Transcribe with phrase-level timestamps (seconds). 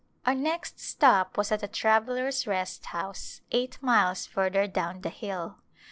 [0.25, 5.59] Our next stop was at a travellers' rest house eight miles further down the hill.